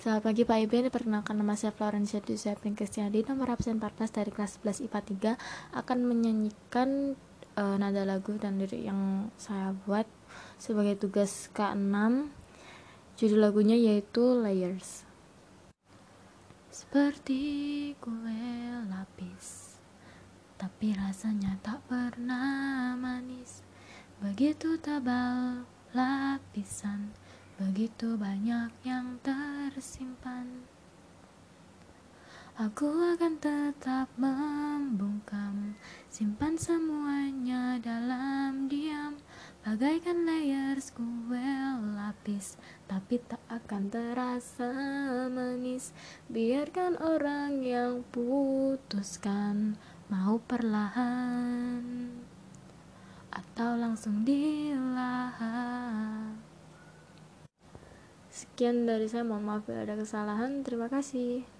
Selamat 0.00 0.32
pagi 0.32 0.48
Pak 0.48 0.64
Ibu, 0.64 0.88
perkenalkan 0.88 1.36
nama 1.36 1.52
saya 1.60 1.76
Florencia 1.76 2.24
Dusepping 2.24 2.72
Kristiadi, 2.72 3.20
nomor 3.20 3.52
absen 3.52 3.76
14 3.76 4.08
dari 4.08 4.32
kelas 4.32 4.56
11 4.64 4.88
IPA 4.88 5.36
3 5.76 5.76
akan 5.76 5.98
menyanyikan 6.08 7.20
uh, 7.60 7.76
nada 7.76 8.08
lagu 8.08 8.32
dan 8.40 8.56
lirik 8.56 8.80
yang 8.80 9.28
saya 9.36 9.76
buat 9.84 10.08
sebagai 10.56 10.96
tugas 10.96 11.52
K6 11.52 12.32
judul 13.20 13.44
lagunya 13.44 13.76
yaitu 13.76 14.24
Layers. 14.40 15.04
Seperti 16.72 17.92
kue 18.00 18.72
lapis 18.88 19.76
Tapi 20.56 20.96
rasanya 20.96 21.60
tak 21.60 21.84
pernah 21.84 22.96
manis. 22.96 23.60
Begitu 24.24 24.80
tabal 24.80 25.68
lapisan 25.92 26.99
Begitu 27.80 28.12
banyak 28.12 28.84
yang 28.84 29.16
tersimpan 29.24 30.68
Aku 32.60 33.16
akan 33.16 33.40
tetap 33.40 34.12
membungkam. 34.20 35.80
Simpan 36.12 36.60
semuanya 36.60 37.80
dalam 37.80 38.68
diam 38.68 39.16
Bagaikan 39.64 40.28
layers 40.28 40.92
kue 40.92 41.56
lapis 41.96 42.60
Tapi 42.84 43.16
tak 43.24 43.40
akan 43.48 43.88
terasa 43.88 44.76
manis. 45.32 45.96
Biarkan 46.28 47.00
orang 47.00 47.64
yang 47.64 48.04
putuskan 48.12 49.80
Mau 50.12 50.36
perlahan 50.44 52.12
Atau 53.32 53.80
langsung 53.80 54.28
dilahap 54.28 56.09
Sekian 58.40 58.88
dari 58.88 59.04
saya, 59.04 59.20
mohon 59.20 59.44
maaf 59.44 59.68
bila 59.68 59.84
ada 59.84 60.00
kesalahan. 60.00 60.64
Terima 60.64 60.88
kasih. 60.88 61.59